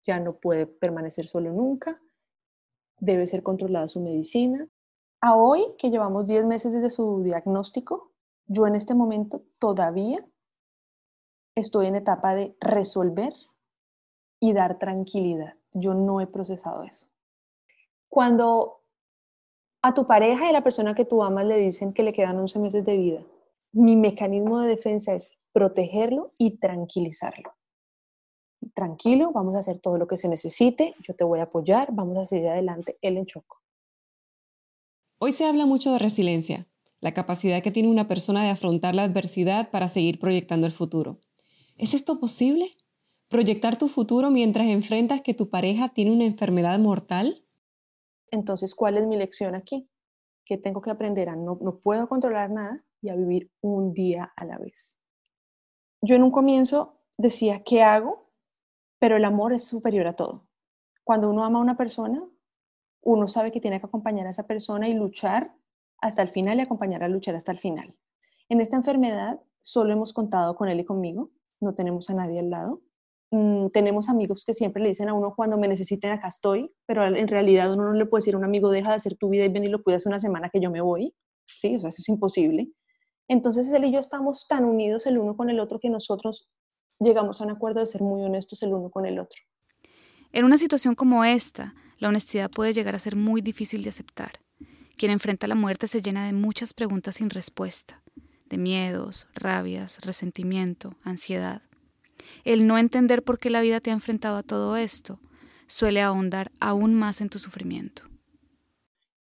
ya 0.06 0.20
no 0.20 0.38
puede 0.38 0.66
permanecer 0.66 1.28
solo 1.28 1.52
nunca, 1.52 1.98
debe 2.98 3.26
ser 3.26 3.42
controlada 3.42 3.88
su 3.88 4.00
medicina. 4.00 4.66
A 5.20 5.36
hoy, 5.36 5.62
que 5.76 5.90
llevamos 5.90 6.26
10 6.26 6.46
meses 6.46 6.72
desde 6.72 6.88
su 6.88 7.22
diagnóstico, 7.22 8.12
yo 8.46 8.66
en 8.66 8.74
este 8.74 8.94
momento 8.94 9.42
todavía 9.58 10.26
estoy 11.60 11.86
en 11.86 11.96
etapa 11.96 12.34
de 12.34 12.56
resolver 12.60 13.32
y 14.40 14.52
dar 14.52 14.78
tranquilidad. 14.78 15.54
Yo 15.72 15.94
no 15.94 16.20
he 16.20 16.26
procesado 16.26 16.82
eso. 16.82 17.06
Cuando 18.08 18.80
a 19.82 19.94
tu 19.94 20.06
pareja 20.06 20.46
y 20.46 20.48
a 20.48 20.52
la 20.52 20.64
persona 20.64 20.94
que 20.94 21.04
tú 21.04 21.22
amas 21.22 21.44
le 21.44 21.56
dicen 21.56 21.92
que 21.92 22.02
le 22.02 22.12
quedan 22.12 22.38
11 22.38 22.58
meses 22.58 22.84
de 22.84 22.96
vida, 22.96 23.24
mi 23.72 23.96
mecanismo 23.96 24.60
de 24.60 24.68
defensa 24.68 25.14
es 25.14 25.38
protegerlo 25.52 26.30
y 26.38 26.58
tranquilizarlo. 26.58 27.52
Tranquilo, 28.74 29.32
vamos 29.32 29.54
a 29.54 29.60
hacer 29.60 29.80
todo 29.80 29.96
lo 29.96 30.06
que 30.06 30.16
se 30.16 30.28
necesite, 30.28 30.94
yo 31.00 31.14
te 31.14 31.24
voy 31.24 31.40
a 31.40 31.44
apoyar, 31.44 31.88
vamos 31.92 32.18
a 32.18 32.24
seguir 32.24 32.48
adelante, 32.48 32.98
él 33.00 33.16
en 33.16 33.26
choco. 33.26 33.62
Hoy 35.18 35.32
se 35.32 35.46
habla 35.46 35.66
mucho 35.66 35.92
de 35.92 35.98
resiliencia, 35.98 36.66
la 37.00 37.14
capacidad 37.14 37.62
que 37.62 37.70
tiene 37.70 37.88
una 37.88 38.08
persona 38.08 38.42
de 38.42 38.50
afrontar 38.50 38.94
la 38.94 39.04
adversidad 39.04 39.70
para 39.70 39.88
seguir 39.88 40.18
proyectando 40.18 40.66
el 40.66 40.72
futuro. 40.72 41.20
¿Es 41.80 41.94
esto 41.94 42.20
posible? 42.20 42.76
¿Proyectar 43.30 43.78
tu 43.78 43.88
futuro 43.88 44.30
mientras 44.30 44.66
enfrentas 44.66 45.22
que 45.22 45.32
tu 45.32 45.48
pareja 45.48 45.88
tiene 45.88 46.12
una 46.12 46.26
enfermedad 46.26 46.78
mortal? 46.78 47.42
Entonces, 48.30 48.74
¿cuál 48.74 48.98
es 48.98 49.06
mi 49.06 49.16
lección 49.16 49.54
aquí? 49.54 49.88
Que 50.44 50.58
tengo 50.58 50.82
que 50.82 50.90
aprender 50.90 51.30
a 51.30 51.36
no, 51.36 51.58
no 51.62 51.78
puedo 51.78 52.06
controlar 52.06 52.50
nada 52.50 52.84
y 53.00 53.08
a 53.08 53.16
vivir 53.16 53.50
un 53.62 53.94
día 53.94 54.30
a 54.36 54.44
la 54.44 54.58
vez. 54.58 55.00
Yo 56.02 56.16
en 56.16 56.22
un 56.22 56.30
comienzo 56.30 57.00
decía, 57.16 57.62
¿qué 57.64 57.82
hago? 57.82 58.30
Pero 58.98 59.16
el 59.16 59.24
amor 59.24 59.54
es 59.54 59.64
superior 59.64 60.06
a 60.06 60.16
todo. 60.16 60.50
Cuando 61.02 61.30
uno 61.30 61.44
ama 61.44 61.60
a 61.60 61.62
una 61.62 61.78
persona, 61.78 62.22
uno 63.00 63.26
sabe 63.26 63.52
que 63.52 63.60
tiene 63.62 63.80
que 63.80 63.86
acompañar 63.86 64.26
a 64.26 64.30
esa 64.30 64.46
persona 64.46 64.86
y 64.86 64.92
luchar 64.92 65.56
hasta 65.96 66.20
el 66.20 66.28
final 66.28 66.58
y 66.58 66.60
acompañar 66.60 67.02
a 67.04 67.08
luchar 67.08 67.36
hasta 67.36 67.52
el 67.52 67.58
final. 67.58 67.96
En 68.50 68.60
esta 68.60 68.76
enfermedad 68.76 69.40
solo 69.62 69.94
hemos 69.94 70.12
contado 70.12 70.56
con 70.56 70.68
él 70.68 70.80
y 70.80 70.84
conmigo, 70.84 71.30
no 71.60 71.74
tenemos 71.74 72.10
a 72.10 72.14
nadie 72.14 72.40
al 72.40 72.50
lado. 72.50 72.82
Mm, 73.30 73.68
tenemos 73.68 74.08
amigos 74.08 74.44
que 74.44 74.54
siempre 74.54 74.82
le 74.82 74.88
dicen 74.88 75.08
a 75.08 75.14
uno 75.14 75.34
cuando 75.36 75.56
me 75.56 75.68
necesiten 75.68 76.12
acá 76.12 76.28
estoy, 76.28 76.72
pero 76.86 77.04
en 77.04 77.28
realidad 77.28 77.72
uno 77.72 77.84
no 77.84 77.92
le 77.92 78.06
puede 78.06 78.22
decir 78.22 78.34
a 78.34 78.38
un 78.38 78.44
amigo 78.44 78.70
deja 78.70 78.90
de 78.90 78.96
hacer 78.96 79.16
tu 79.16 79.28
vida 79.28 79.44
y 79.44 79.48
ven 79.48 79.64
y 79.64 79.68
lo 79.68 79.82
cuidas 79.82 80.06
una 80.06 80.18
semana 80.18 80.50
que 80.50 80.60
yo 80.60 80.70
me 80.70 80.80
voy, 80.80 81.14
sí, 81.46 81.76
o 81.76 81.80
sea, 81.80 81.88
eso 81.88 82.02
es 82.02 82.08
imposible. 82.08 82.72
Entonces 83.28 83.70
él 83.70 83.84
y 83.84 83.92
yo 83.92 84.00
estamos 84.00 84.48
tan 84.48 84.64
unidos 84.64 85.06
el 85.06 85.18
uno 85.18 85.36
con 85.36 85.50
el 85.50 85.60
otro 85.60 85.78
que 85.78 85.90
nosotros 85.90 86.50
llegamos 86.98 87.40
a 87.40 87.44
un 87.44 87.52
acuerdo 87.52 87.78
de 87.78 87.86
ser 87.86 88.02
muy 88.02 88.22
honestos 88.22 88.62
el 88.64 88.74
uno 88.74 88.90
con 88.90 89.06
el 89.06 89.20
otro. 89.20 89.38
En 90.32 90.44
una 90.44 90.58
situación 90.58 90.96
como 90.96 91.24
esta, 91.24 91.74
la 91.98 92.08
honestidad 92.08 92.50
puede 92.50 92.72
llegar 92.72 92.96
a 92.96 92.98
ser 92.98 93.14
muy 93.14 93.40
difícil 93.40 93.82
de 93.84 93.90
aceptar. 93.90 94.40
Quien 94.96 95.12
enfrenta 95.12 95.46
la 95.46 95.54
muerte 95.54 95.86
se 95.86 96.02
llena 96.02 96.26
de 96.26 96.32
muchas 96.32 96.74
preguntas 96.74 97.16
sin 97.16 97.30
respuesta, 97.30 98.02
de 98.50 98.58
miedos, 98.58 99.26
rabias, 99.34 100.00
resentimiento, 100.02 100.94
ansiedad. 101.02 101.62
El 102.44 102.66
no 102.66 102.76
entender 102.76 103.22
por 103.22 103.38
qué 103.38 103.48
la 103.48 103.62
vida 103.62 103.80
te 103.80 103.90
ha 103.90 103.94
enfrentado 103.94 104.36
a 104.36 104.42
todo 104.42 104.76
esto 104.76 105.18
suele 105.66 106.02
ahondar 106.02 106.50
aún 106.60 106.94
más 106.94 107.20
en 107.20 107.28
tu 107.28 107.38
sufrimiento. 107.38 108.02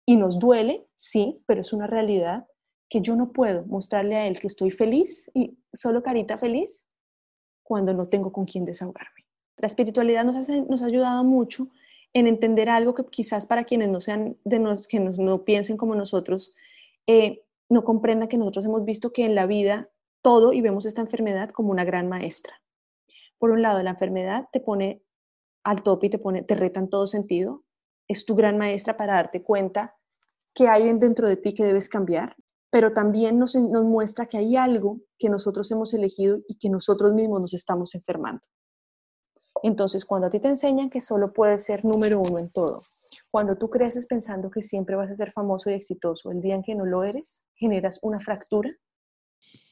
Y 0.06 0.18
nos 0.18 0.40
duele, 0.40 0.88
sí, 0.96 1.40
pero 1.46 1.62
es 1.62 1.72
una 1.72 1.86
realidad 1.86 2.48
que 2.90 3.02
yo 3.02 3.16
no 3.16 3.32
puedo 3.32 3.64
mostrarle 3.68 4.16
a 4.16 4.28
él 4.28 4.40
que 4.40 4.48
estoy 4.48 4.72
feliz 4.72 5.30
y 5.34 5.58
solo 5.72 6.02
carita 6.02 6.38
feliz 6.38 6.86
cuando 7.64 7.94
no 7.94 8.08
tengo 8.08 8.32
con 8.34 8.46
quién 8.46 8.66
desahogarme. 8.66 9.26
La 9.58 9.68
espiritualidad 9.68 10.26
nos, 10.26 10.82
ha 10.82 10.86
ayudado 10.86 11.24
mucho 11.24 11.70
en 12.14 12.26
entender 12.26 12.70
algo 12.70 12.96
que 12.96 13.06
quizás 13.06 13.46
para 13.46 13.64
quienes 13.64 13.90
no 13.90 14.02
sean 14.02 14.36
de 14.44 14.60
nos, 14.60 14.88
que 14.88 15.00
no 15.00 15.44
piensen 15.44 15.78
como 15.78 15.96
nosotros, 15.96 16.54
eh, 17.06 17.44
no 17.72 17.84
comprendan 17.84 18.28
que 18.28 18.38
nosotros 18.38 18.66
hemos 18.66 18.86
visto 18.86 19.12
que 19.12 19.26
en 19.26 19.36
la 19.36 19.46
vida 19.46 19.90
todo 20.22 20.54
y 20.54 20.62
vemos 20.62 20.86
esta 20.86 21.02
enfermedad 21.02 21.50
como 21.50 21.72
una 21.72 21.84
gran 21.84 22.08
maestra 22.08 22.62
por 23.42 23.50
un 23.50 23.64
lado, 23.64 23.82
la 23.82 23.90
enfermedad 23.90 24.50
te 24.52 24.60
pone 24.60 25.02
al 25.64 25.82
tope 25.82 26.06
y 26.06 26.10
te, 26.12 26.20
pone, 26.20 26.44
te 26.44 26.54
reta 26.54 26.80
en 26.80 26.92
todo 26.92 27.08
sentido. 27.08 27.64
Es 28.08 28.24
tu 28.24 28.36
gran 28.36 28.56
maestra 28.60 28.98
para 28.98 29.16
darte 29.16 29.42
cuenta 29.42 29.96
que 30.54 30.68
hay 30.68 30.94
dentro 31.00 31.28
de 31.28 31.38
ti 31.38 31.56
que 31.56 31.64
debes 31.66 31.90
cambiar. 31.90 32.36
pero 32.70 32.94
también 32.94 33.40
nos, 33.40 33.56
nos 33.56 33.84
muestra 33.84 34.28
que 34.28 34.38
hay 34.38 34.56
algo 34.56 35.02
que 35.18 35.28
nosotros 35.28 35.70
hemos 35.72 35.94
elegido 35.96 36.40
y 36.48 36.60
que 36.60 36.70
nosotros 36.70 37.14
mismos 37.14 37.42
nos 37.42 37.54
estamos 37.56 37.96
enfermando. 37.96 38.42
Entonces, 39.64 40.06
cuando 40.06 40.28
a 40.28 40.30
ti 40.30 40.40
te 40.40 40.48
enseñan 40.48 40.90
que 40.90 41.02
solo 41.02 41.34
puedes 41.34 41.64
ser 41.64 41.86
número 41.86 42.20
uno 42.20 42.40
en 42.40 42.50
todo, 42.50 42.84
cuando 43.30 43.58
tú 43.58 43.70
creces 43.70 44.08
pensando 44.08 44.50
que 44.50 44.62
siempre 44.62 44.96
vas 44.96 45.12
a 45.12 45.16
ser 45.16 45.32
famoso 45.32 45.70
y 45.70 45.74
exitoso, 45.74 46.32
el 46.32 46.42
día 46.42 46.56
en 46.56 46.64
que 46.64 46.76
no 46.76 46.86
lo 46.86 47.04
eres, 47.04 47.46
generas 47.56 48.00
una 48.02 48.20
fractura. 48.20 48.72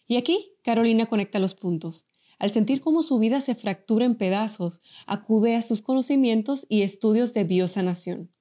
Y 0.06 0.18
aquí 0.18 0.56
Carolina 0.64 1.08
conecta 1.08 1.40
los 1.40 1.56
puntos. 1.56 2.08
Al 2.40 2.52
sentir 2.52 2.80
cómo 2.80 3.04
su 3.04 3.20
vida 3.20 3.42
se 3.42 3.56
fractura 3.56 4.06
en 4.06 4.16
pedazos, 4.16 4.82
acude 5.06 5.56
a 5.56 5.62
sus 5.62 5.82
conocimientos 5.82 6.66
y 6.70 6.84
estudios 6.84 7.34
de 7.34 7.44
biosanación. 7.44 8.32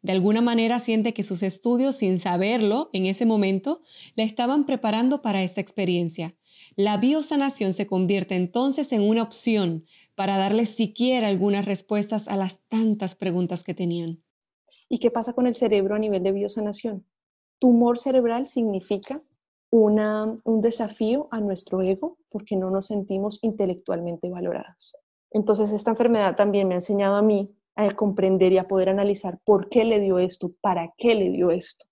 De 0.00 0.12
alguna 0.12 0.40
manera 0.40 0.80
siente 0.80 1.14
que 1.14 1.22
sus 1.22 1.44
estudios, 1.44 1.96
sin 1.96 2.18
saberlo 2.18 2.90
en 2.92 3.06
ese 3.06 3.24
momento, 3.24 3.82
la 4.16 4.24
estaban 4.24 4.64
preparando 4.64 5.22
para 5.22 5.44
esta 5.44 5.60
experiencia. 5.60 6.34
La 6.74 6.96
biosanación 6.96 7.72
se 7.72 7.86
convierte 7.86 8.34
entonces 8.34 8.92
en 8.92 9.02
una 9.02 9.22
opción 9.22 9.84
para 10.22 10.38
darles 10.38 10.76
siquiera 10.76 11.26
algunas 11.26 11.64
respuestas 11.64 12.28
a 12.28 12.36
las 12.36 12.60
tantas 12.68 13.16
preguntas 13.16 13.64
que 13.64 13.74
tenían. 13.74 14.22
¿Y 14.88 15.00
qué 15.00 15.10
pasa 15.10 15.32
con 15.32 15.48
el 15.48 15.56
cerebro 15.56 15.96
a 15.96 15.98
nivel 15.98 16.22
de 16.22 16.30
biosanación? 16.30 17.04
Tumor 17.58 17.98
cerebral 17.98 18.46
significa 18.46 19.20
un 19.72 20.60
desafío 20.60 21.26
a 21.32 21.40
nuestro 21.40 21.82
ego 21.82 22.18
porque 22.28 22.54
no 22.54 22.70
nos 22.70 22.86
sentimos 22.86 23.40
intelectualmente 23.42 24.30
valorados. 24.30 24.94
Entonces, 25.32 25.72
esta 25.72 25.90
enfermedad 25.90 26.36
también 26.36 26.68
me 26.68 26.74
ha 26.74 26.76
enseñado 26.76 27.16
a 27.16 27.22
mí 27.22 27.52
a 27.74 27.90
comprender 27.96 28.52
y 28.52 28.58
a 28.58 28.68
poder 28.68 28.90
analizar 28.90 29.40
por 29.44 29.68
qué 29.68 29.84
le 29.84 29.98
dio 29.98 30.20
esto, 30.20 30.52
para 30.60 30.94
qué 30.96 31.16
le 31.16 31.30
dio 31.30 31.50
esto, 31.50 31.84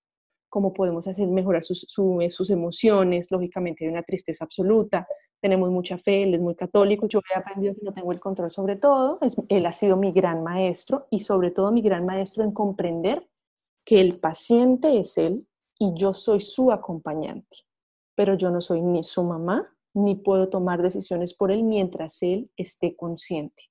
cómo 0.51 0.71
podemos 0.71 1.07
hacer 1.07 1.27
mejorar 1.27 1.63
sus, 1.63 1.87
sus 1.89 2.49
emociones. 2.51 3.31
Lógicamente, 3.31 3.83
hay 3.83 3.89
una 3.89 4.03
tristeza 4.03 4.45
absoluta, 4.45 5.07
tenemos 5.41 5.71
mucha 5.71 5.97
fe, 5.97 6.21
él 6.21 6.35
es 6.35 6.39
muy 6.39 6.53
católico, 6.53 7.07
yo 7.07 7.21
he 7.33 7.39
aprendido 7.39 7.73
que 7.73 7.81
no 7.81 7.91
tengo 7.91 8.11
el 8.11 8.19
control 8.19 8.51
sobre 8.51 8.75
todo, 8.75 9.17
él 9.49 9.65
ha 9.65 9.73
sido 9.73 9.97
mi 9.97 10.11
gran 10.11 10.43
maestro 10.43 11.07
y 11.09 11.21
sobre 11.21 11.49
todo 11.49 11.71
mi 11.71 11.81
gran 11.81 12.05
maestro 12.05 12.43
en 12.43 12.51
comprender 12.51 13.27
que 13.83 13.99
el 13.99 14.19
paciente 14.19 14.99
es 14.99 15.17
él 15.17 15.47
y 15.79 15.95
yo 15.95 16.13
soy 16.13 16.39
su 16.41 16.71
acompañante 16.71 17.65
pero 18.15 18.35
yo 18.35 18.51
no 18.51 18.61
soy 18.61 18.81
ni 18.81 19.03
su 19.03 19.23
mamá, 19.23 19.67
ni 19.93 20.15
puedo 20.15 20.49
tomar 20.49 20.81
decisiones 20.81 21.33
por 21.33 21.51
él 21.51 21.63
mientras 21.63 22.21
él 22.21 22.51
esté 22.55 22.95
consciente. 22.95 23.63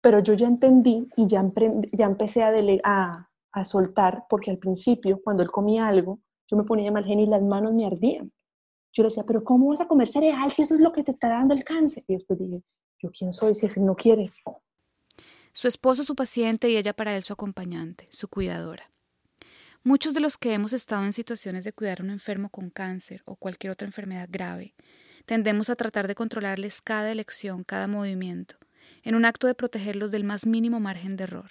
Pero 0.00 0.20
yo 0.20 0.34
ya 0.34 0.46
entendí 0.46 1.08
y 1.16 1.26
ya, 1.26 1.44
ya 1.92 2.06
empecé 2.06 2.42
a, 2.42 2.52
a, 2.84 3.29
a 3.52 3.64
soltar, 3.64 4.24
porque 4.28 4.50
al 4.50 4.58
principio, 4.58 5.20
cuando 5.22 5.42
él 5.42 5.50
comía 5.50 5.88
algo, 5.88 6.20
yo 6.48 6.56
me 6.56 6.64
ponía 6.64 6.90
mal 6.90 7.04
genio 7.04 7.26
y 7.26 7.28
las 7.28 7.42
manos 7.42 7.72
me 7.74 7.86
ardían. 7.86 8.32
Yo 8.92 9.02
le 9.02 9.08
decía, 9.08 9.24
pero 9.24 9.44
¿cómo 9.44 9.68
vas 9.68 9.80
a 9.80 9.86
comer 9.86 10.08
cereal 10.08 10.50
si 10.50 10.62
eso 10.62 10.74
es 10.74 10.80
lo 10.80 10.92
que 10.92 11.04
te 11.04 11.12
está 11.12 11.28
dando 11.28 11.54
el 11.54 11.64
cáncer? 11.64 12.04
Y 12.08 12.14
después 12.14 12.38
dije, 12.38 12.62
¿yo 13.00 13.10
quién 13.10 13.32
soy 13.32 13.54
si 13.54 13.66
él 13.66 13.84
no 13.84 13.94
quiere? 13.94 14.28
Su 15.52 15.68
esposo 15.68 16.02
su 16.04 16.14
paciente 16.14 16.68
y 16.68 16.76
ella 16.76 16.92
para 16.92 17.14
él 17.16 17.22
su 17.22 17.32
acompañante, 17.32 18.08
su 18.10 18.28
cuidadora. 18.28 18.90
Muchos 19.82 20.12
de 20.12 20.20
los 20.20 20.36
que 20.36 20.52
hemos 20.52 20.72
estado 20.72 21.04
en 21.04 21.12
situaciones 21.12 21.64
de 21.64 21.72
cuidar 21.72 22.00
a 22.00 22.04
un 22.04 22.10
enfermo 22.10 22.50
con 22.50 22.68
cáncer 22.68 23.22
o 23.24 23.36
cualquier 23.36 23.72
otra 23.72 23.86
enfermedad 23.86 24.28
grave, 24.30 24.74
tendemos 25.24 25.70
a 25.70 25.76
tratar 25.76 26.06
de 26.06 26.14
controlarles 26.14 26.82
cada 26.82 27.10
elección, 27.10 27.64
cada 27.64 27.86
movimiento, 27.86 28.56
en 29.02 29.14
un 29.14 29.24
acto 29.24 29.46
de 29.46 29.54
protegerlos 29.54 30.10
del 30.10 30.24
más 30.24 30.46
mínimo 30.46 30.80
margen 30.80 31.16
de 31.16 31.24
error. 31.24 31.50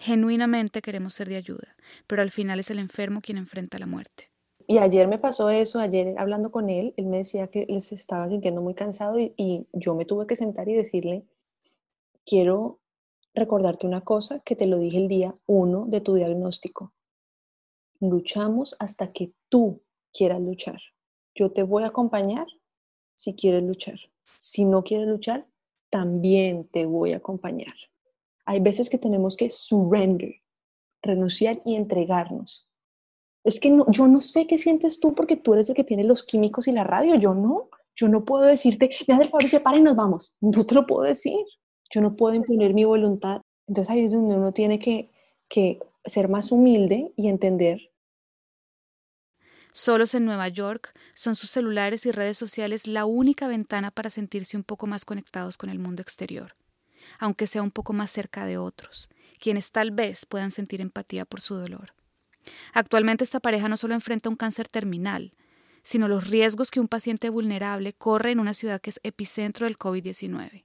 Genuinamente 0.00 0.80
queremos 0.80 1.14
ser 1.14 1.28
de 1.28 1.36
ayuda, 1.36 1.76
pero 2.06 2.22
al 2.22 2.30
final 2.30 2.58
es 2.58 2.70
el 2.70 2.78
enfermo 2.78 3.20
quien 3.20 3.38
enfrenta 3.38 3.78
la 3.78 3.86
muerte. 3.86 4.30
Y 4.66 4.78
ayer 4.78 5.08
me 5.08 5.18
pasó 5.18 5.50
eso, 5.50 5.78
ayer 5.80 6.14
hablando 6.16 6.50
con 6.50 6.70
él, 6.70 6.94
él 6.96 7.06
me 7.06 7.18
decía 7.18 7.48
que 7.48 7.66
se 7.80 7.94
estaba 7.94 8.28
sintiendo 8.28 8.62
muy 8.62 8.74
cansado 8.74 9.18
y, 9.18 9.34
y 9.36 9.66
yo 9.72 9.94
me 9.94 10.04
tuve 10.04 10.26
que 10.26 10.36
sentar 10.36 10.68
y 10.68 10.74
decirle, 10.74 11.26
quiero 12.24 12.80
recordarte 13.34 13.86
una 13.86 14.00
cosa 14.00 14.40
que 14.40 14.56
te 14.56 14.66
lo 14.66 14.78
dije 14.78 14.96
el 14.96 15.08
día 15.08 15.34
uno 15.46 15.86
de 15.86 16.00
tu 16.00 16.14
diagnóstico 16.14 16.94
luchamos 18.00 18.74
hasta 18.78 19.12
que 19.12 19.32
tú 19.48 19.82
quieras 20.12 20.40
luchar. 20.40 20.80
Yo 21.34 21.52
te 21.52 21.62
voy 21.62 21.84
a 21.84 21.88
acompañar 21.88 22.46
si 23.14 23.34
quieres 23.34 23.62
luchar. 23.62 23.98
Si 24.38 24.64
no 24.64 24.82
quieres 24.82 25.06
luchar, 25.06 25.46
también 25.90 26.66
te 26.68 26.86
voy 26.86 27.12
a 27.12 27.18
acompañar. 27.18 27.74
Hay 28.44 28.60
veces 28.60 28.90
que 28.90 28.98
tenemos 28.98 29.36
que 29.36 29.50
surrender, 29.50 30.36
renunciar 31.02 31.60
y 31.64 31.76
entregarnos. 31.76 32.68
Es 33.44 33.58
que 33.58 33.76
yo 33.88 34.06
no 34.06 34.20
sé 34.20 34.46
qué 34.46 34.58
sientes 34.58 35.00
tú 35.00 35.14
porque 35.14 35.36
tú 35.36 35.54
eres 35.54 35.68
el 35.68 35.74
que 35.74 35.84
tiene 35.84 36.04
los 36.04 36.24
químicos 36.24 36.68
y 36.68 36.72
la 36.72 36.84
radio, 36.84 37.14
yo 37.14 37.34
no. 37.34 37.70
Yo 37.96 38.08
no 38.08 38.24
puedo 38.24 38.44
decirte, 38.44 38.90
me 39.08 39.14
das 39.14 39.26
el 39.26 39.30
favor 39.30 39.44
y 39.44 39.48
se 39.48 39.60
para 39.60 39.78
y 39.78 39.82
nos 39.82 39.96
vamos. 39.96 40.34
No 40.40 40.64
te 40.64 40.74
lo 40.74 40.86
puedo 40.86 41.02
decir. 41.02 41.38
Yo 41.90 42.00
no 42.00 42.16
puedo 42.16 42.34
imponer 42.34 42.72
mi 42.72 42.84
voluntad. 42.84 43.42
Entonces 43.66 43.90
ahí 43.90 44.04
es 44.04 44.12
donde 44.12 44.36
uno 44.36 44.52
tiene 44.52 44.78
que, 44.78 45.10
que 45.48 45.80
ser 46.04 46.28
más 46.28 46.52
humilde 46.52 47.12
y 47.16 47.28
entender 47.28 47.90
Solos 49.72 50.14
en 50.14 50.24
Nueva 50.24 50.48
York, 50.48 50.92
son 51.14 51.36
sus 51.36 51.50
celulares 51.50 52.04
y 52.04 52.10
redes 52.10 52.36
sociales 52.36 52.86
la 52.86 53.04
única 53.04 53.46
ventana 53.46 53.90
para 53.90 54.10
sentirse 54.10 54.56
un 54.56 54.64
poco 54.64 54.86
más 54.86 55.04
conectados 55.04 55.56
con 55.56 55.70
el 55.70 55.78
mundo 55.78 56.02
exterior, 56.02 56.56
aunque 57.18 57.46
sea 57.46 57.62
un 57.62 57.70
poco 57.70 57.92
más 57.92 58.10
cerca 58.10 58.44
de 58.44 58.58
otros, 58.58 59.08
quienes 59.38 59.72
tal 59.72 59.90
vez 59.90 60.26
puedan 60.26 60.50
sentir 60.50 60.80
empatía 60.80 61.24
por 61.24 61.40
su 61.40 61.54
dolor. 61.54 61.94
Actualmente 62.72 63.24
esta 63.24 63.40
pareja 63.40 63.68
no 63.68 63.76
solo 63.76 63.94
enfrenta 63.94 64.28
un 64.28 64.36
cáncer 64.36 64.68
terminal, 64.68 65.34
sino 65.82 66.08
los 66.08 66.28
riesgos 66.28 66.70
que 66.70 66.80
un 66.80 66.88
paciente 66.88 67.28
vulnerable 67.28 67.92
corre 67.92 68.30
en 68.30 68.40
una 68.40 68.54
ciudad 68.54 68.80
que 68.80 68.90
es 68.90 69.00
epicentro 69.02 69.66
del 69.66 69.78
COVID-19, 69.78 70.64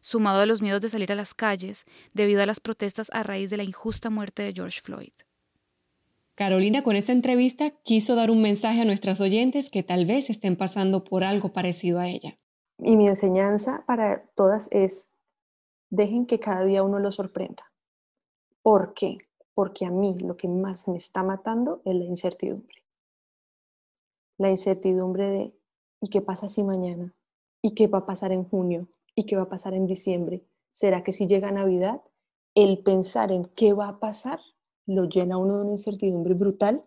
sumado 0.00 0.40
a 0.40 0.46
los 0.46 0.62
miedos 0.62 0.80
de 0.80 0.88
salir 0.88 1.12
a 1.12 1.16
las 1.16 1.34
calles 1.34 1.84
debido 2.12 2.42
a 2.42 2.46
las 2.46 2.60
protestas 2.60 3.10
a 3.12 3.22
raíz 3.22 3.50
de 3.50 3.56
la 3.56 3.64
injusta 3.64 4.10
muerte 4.10 4.42
de 4.42 4.52
George 4.52 4.80
Floyd. 4.80 5.12
Carolina 6.34 6.82
con 6.82 6.96
esta 6.96 7.12
entrevista 7.12 7.70
quiso 7.82 8.14
dar 8.14 8.30
un 8.30 8.40
mensaje 8.40 8.80
a 8.80 8.86
nuestras 8.86 9.20
oyentes 9.20 9.68
que 9.68 9.82
tal 9.82 10.06
vez 10.06 10.30
estén 10.30 10.56
pasando 10.56 11.04
por 11.04 11.22
algo 11.22 11.52
parecido 11.52 12.00
a 12.00 12.08
ella. 12.08 12.38
Y 12.78 12.96
mi 12.96 13.08
enseñanza 13.08 13.84
para 13.86 14.24
todas 14.36 14.68
es, 14.72 15.12
dejen 15.90 16.26
que 16.26 16.40
cada 16.40 16.64
día 16.64 16.82
uno 16.82 16.98
lo 16.98 17.12
sorprenda. 17.12 17.70
¿Por 18.62 18.94
qué? 18.94 19.18
Porque 19.54 19.84
a 19.84 19.90
mí 19.90 20.18
lo 20.18 20.36
que 20.36 20.48
más 20.48 20.88
me 20.88 20.96
está 20.96 21.22
matando 21.22 21.82
es 21.84 21.94
la 21.94 22.04
incertidumbre. 22.04 22.84
La 24.38 24.50
incertidumbre 24.50 25.28
de, 25.28 25.54
¿y 26.00 26.08
qué 26.08 26.22
pasa 26.22 26.48
si 26.48 26.62
mañana? 26.62 27.14
¿Y 27.60 27.74
qué 27.74 27.88
va 27.88 27.98
a 27.98 28.06
pasar 28.06 28.32
en 28.32 28.48
junio? 28.48 28.88
¿Y 29.14 29.26
qué 29.26 29.36
va 29.36 29.42
a 29.42 29.48
pasar 29.48 29.74
en 29.74 29.86
diciembre? 29.86 30.42
¿Será 30.72 31.02
que 31.02 31.12
si 31.12 31.26
llega 31.26 31.50
Navidad, 31.50 32.00
el 32.54 32.82
pensar 32.82 33.32
en 33.32 33.44
qué 33.44 33.72
va 33.72 33.88
a 33.88 33.98
pasar 33.98 34.40
lo 34.86 35.04
llena 35.04 35.38
uno 35.38 35.56
de 35.56 35.62
una 35.62 35.72
incertidumbre 35.72 36.34
brutal, 36.34 36.84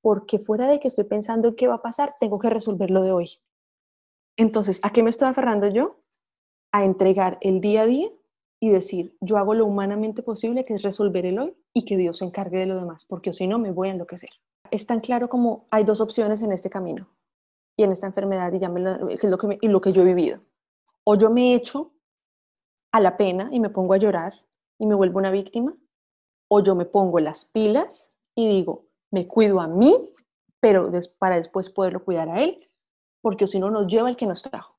porque 0.00 0.38
fuera 0.38 0.68
de 0.68 0.78
que 0.78 0.88
estoy 0.88 1.04
pensando 1.04 1.48
en 1.48 1.56
qué 1.56 1.66
va 1.66 1.76
a 1.76 1.82
pasar, 1.82 2.16
tengo 2.20 2.38
que 2.38 2.50
resolverlo 2.50 3.02
de 3.02 3.12
hoy. 3.12 3.30
Entonces, 4.36 4.78
¿a 4.82 4.92
qué 4.92 5.02
me 5.02 5.10
estoy 5.10 5.28
aferrando 5.28 5.68
yo? 5.68 6.00
A 6.72 6.84
entregar 6.84 7.38
el 7.40 7.60
día 7.60 7.82
a 7.82 7.86
día 7.86 8.10
y 8.66 8.70
decir, 8.70 9.16
yo 9.20 9.36
hago 9.36 9.54
lo 9.54 9.64
humanamente 9.64 10.22
posible, 10.22 10.64
que 10.64 10.74
es 10.74 10.82
resolver 10.82 11.24
el 11.24 11.38
hoy, 11.38 11.56
y 11.72 11.84
que 11.84 11.96
Dios 11.96 12.18
se 12.18 12.24
encargue 12.24 12.58
de 12.58 12.66
lo 12.66 12.76
demás, 12.76 13.04
porque 13.04 13.32
si 13.32 13.46
no, 13.46 13.58
me 13.58 13.70
voy 13.70 13.88
a 13.88 13.92
enloquecer. 13.92 14.30
Es 14.70 14.86
tan 14.86 15.00
claro 15.00 15.28
como 15.28 15.66
hay 15.70 15.84
dos 15.84 16.00
opciones 16.00 16.42
en 16.42 16.50
este 16.50 16.68
camino 16.68 17.08
y 17.76 17.84
en 17.84 17.92
esta 17.92 18.06
enfermedad, 18.06 18.52
y, 18.52 18.58
lo, 18.58 19.08
es 19.08 19.22
lo 19.22 19.38
que 19.38 19.58
y 19.60 19.68
lo 19.68 19.80
que 19.80 19.92
yo 19.92 20.02
he 20.02 20.06
vivido. 20.06 20.40
O 21.04 21.14
yo 21.14 21.30
me 21.30 21.54
echo 21.54 21.92
a 22.92 23.00
la 23.00 23.16
pena 23.16 23.48
y 23.52 23.60
me 23.60 23.70
pongo 23.70 23.94
a 23.94 23.98
llorar 23.98 24.34
y 24.78 24.86
me 24.86 24.94
vuelvo 24.94 25.18
una 25.18 25.30
víctima, 25.30 25.76
o 26.48 26.60
yo 26.60 26.74
me 26.74 26.86
pongo 26.86 27.20
las 27.20 27.44
pilas 27.44 28.14
y 28.34 28.48
digo, 28.48 28.86
me 29.12 29.28
cuido 29.28 29.60
a 29.60 29.68
mí, 29.68 30.10
pero 30.60 30.90
para 31.18 31.36
después 31.36 31.70
poderlo 31.70 32.04
cuidar 32.04 32.28
a 32.28 32.42
él, 32.42 32.68
porque 33.20 33.46
si 33.46 33.60
no 33.60 33.70
nos 33.70 33.86
lleva 33.86 34.08
el 34.08 34.16
que 34.16 34.26
nos 34.26 34.42
trajo. 34.42 34.75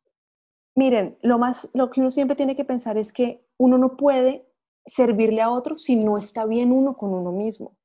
Miren, 0.78 1.18
lo 1.24 1.40
más 1.40 1.72
lo 1.74 1.90
que 1.90 2.02
uno 2.02 2.12
siempre 2.12 2.36
tiene 2.36 2.56
que 2.56 2.64
pensar 2.64 3.00
es 3.00 3.12
que 3.12 3.44
uno 3.58 3.80
no 3.80 3.98
puede 3.98 4.48
servirle 4.86 5.42
a 5.42 5.50
otro 5.50 5.76
si 5.76 5.96
no 5.96 6.20
está 6.20 6.46
bien 6.46 6.72
uno 6.72 6.96
con 6.96 7.16
uno 7.16 7.32
mismo. 7.32 7.76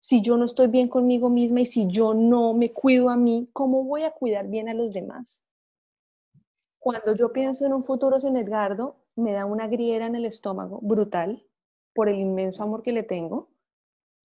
Si 0.00 0.20
yo 0.20 0.36
no 0.36 0.46
estoy 0.46 0.66
bien 0.66 0.88
conmigo 0.88 1.30
misma 1.30 1.60
y 1.60 1.66
si 1.66 1.86
yo 1.86 2.12
no 2.12 2.52
me 2.52 2.72
cuido 2.72 3.08
a 3.08 3.16
mí, 3.16 3.48
¿cómo 3.52 3.84
voy 3.84 4.02
a 4.02 4.10
cuidar 4.10 4.48
bien 4.48 4.68
a 4.68 4.74
los 4.74 4.92
demás? 4.92 5.44
Cuando 6.80 7.14
yo 7.14 7.32
pienso 7.32 7.64
en 7.66 7.72
un 7.72 7.84
futuro 7.84 8.18
sin 8.18 8.36
Edgardo, 8.36 8.96
me 9.14 9.32
da 9.32 9.44
una 9.44 9.68
griera 9.68 10.06
en 10.06 10.16
el 10.16 10.24
estómago 10.24 10.80
brutal 10.82 11.46
por 11.94 12.08
el 12.08 12.18
inmenso 12.18 12.64
amor 12.64 12.82
que 12.82 12.90
le 12.90 13.04
tengo 13.04 13.48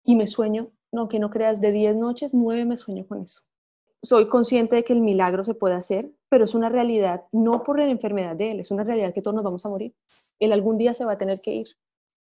y 0.02 0.16
me 0.16 0.26
sueño, 0.26 0.70
no 0.92 1.10
que 1.10 1.18
no 1.18 1.28
creas, 1.28 1.60
de 1.60 1.72
10 1.72 1.96
noches, 1.96 2.32
9 2.32 2.64
me 2.64 2.78
sueño 2.78 3.06
con 3.06 3.20
eso. 3.20 3.42
Soy 4.02 4.30
consciente 4.30 4.76
de 4.76 4.84
que 4.84 4.94
el 4.94 5.02
milagro 5.02 5.44
se 5.44 5.52
puede 5.52 5.74
hacer, 5.74 6.10
pero 6.34 6.46
es 6.46 6.54
una 6.56 6.68
realidad, 6.68 7.26
no 7.30 7.62
por 7.62 7.78
la 7.78 7.86
enfermedad 7.86 8.34
de 8.34 8.50
él, 8.50 8.58
es 8.58 8.72
una 8.72 8.82
realidad 8.82 9.14
que 9.14 9.22
todos 9.22 9.36
nos 9.36 9.44
vamos 9.44 9.64
a 9.64 9.68
morir. 9.68 9.94
Él 10.40 10.52
algún 10.52 10.78
día 10.78 10.92
se 10.92 11.04
va 11.04 11.12
a 11.12 11.16
tener 11.16 11.40
que 11.40 11.54
ir. 11.54 11.68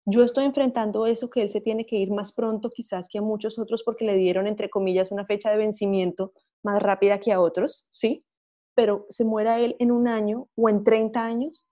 Yo 0.05 0.21
estoy 0.21 0.45
enfrentando 0.45 1.07
eso, 1.07 1.31
que 1.31 1.41
él 1.41 1.49
se 1.49 1.61
tiene 1.61 1.87
que 1.87 1.95
ir 1.95 2.11
más 2.11 2.31
pronto 2.31 2.69
quizás 2.69 3.09
que 3.09 3.17
a 3.17 3.23
muchos 3.23 3.57
otros 3.57 3.81
porque 3.81 4.05
le 4.05 4.13
dieron, 4.13 4.45
entre 4.45 4.69
comillas, 4.69 5.11
una 5.11 5.25
fecha 5.25 5.49
de 5.49 5.57
vencimiento 5.57 6.31
más 6.63 6.79
rápida 6.79 7.19
que 7.19 7.31
a 7.31 7.41
otros, 7.41 7.87
¿sí? 7.89 8.23
Pero 8.75 9.07
se 9.09 9.25
muera 9.25 9.59
él 9.59 9.75
en 9.79 9.91
un 9.91 10.07
año 10.07 10.47
o 10.55 10.69
en 10.69 10.83
30 10.83 11.25
años, 11.25 11.65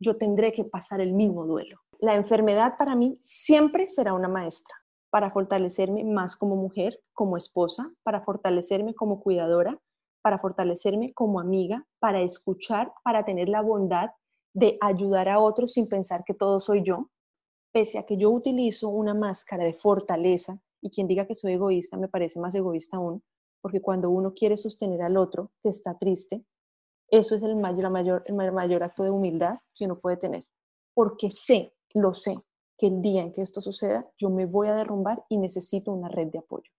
yo 0.00 0.16
tendré 0.16 0.54
que 0.54 0.64
pasar 0.64 1.02
el 1.02 1.12
mismo 1.12 1.44
duelo. 1.44 1.80
La 1.98 2.14
enfermedad 2.14 2.78
para 2.78 2.96
mí 2.96 3.18
siempre 3.20 3.90
será 3.90 4.14
una 4.14 4.28
maestra 4.28 4.74
para 5.10 5.30
fortalecerme 5.30 6.02
más 6.02 6.34
como 6.34 6.56
mujer, 6.56 6.98
como 7.12 7.36
esposa, 7.36 7.92
para 8.02 8.22
fortalecerme 8.22 8.94
como 8.94 9.20
cuidadora, 9.20 9.78
para 10.24 10.38
fortalecerme 10.38 11.12
como 11.12 11.38
amiga, 11.38 11.86
para 11.98 12.22
escuchar, 12.22 12.94
para 13.04 13.26
tener 13.26 13.50
la 13.50 13.60
bondad 13.60 14.08
de 14.54 14.78
ayudar 14.80 15.28
a 15.28 15.38
otros 15.38 15.74
sin 15.74 15.86
pensar 15.86 16.24
que 16.24 16.32
todo 16.32 16.60
soy 16.60 16.82
yo, 16.82 17.10
pese 17.74 17.98
a 17.98 18.06
que 18.06 18.16
yo 18.16 18.30
utilizo 18.30 18.88
una 18.88 19.12
máscara 19.12 19.64
de 19.64 19.74
fortaleza, 19.74 20.58
y 20.80 20.88
quien 20.88 21.08
diga 21.08 21.26
que 21.26 21.34
soy 21.34 21.52
egoísta 21.52 21.98
me 21.98 22.08
parece 22.08 22.40
más 22.40 22.54
egoísta 22.54 22.96
aún, 22.96 23.22
porque 23.60 23.82
cuando 23.82 24.08
uno 24.08 24.32
quiere 24.32 24.56
sostener 24.56 25.02
al 25.02 25.18
otro 25.18 25.50
que 25.62 25.68
está 25.68 25.98
triste, 25.98 26.42
eso 27.10 27.34
es 27.34 27.42
el 27.42 27.56
mayor, 27.56 28.24
el 28.24 28.34
mayor 28.34 28.82
acto 28.82 29.02
de 29.02 29.10
humildad 29.10 29.58
que 29.74 29.84
uno 29.84 30.00
puede 30.00 30.16
tener, 30.16 30.44
porque 30.94 31.30
sé, 31.30 31.74
lo 31.92 32.14
sé, 32.14 32.38
que 32.78 32.86
el 32.86 33.02
día 33.02 33.20
en 33.20 33.32
que 33.34 33.42
esto 33.42 33.60
suceda, 33.60 34.10
yo 34.16 34.30
me 34.30 34.46
voy 34.46 34.68
a 34.68 34.74
derrumbar 34.74 35.22
y 35.28 35.36
necesito 35.36 35.92
una 35.92 36.08
red 36.08 36.28
de 36.28 36.38
apoyo. 36.38 36.70